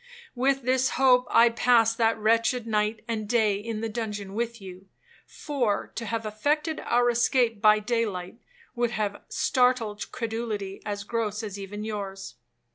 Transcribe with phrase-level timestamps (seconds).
[0.33, 4.87] With this hope I passed that wretched night and day in the dungeon with you,
[5.27, 8.39] for, to have effected our escape by daylight,
[8.73, 12.33] would have startled credulity as gross as even yours.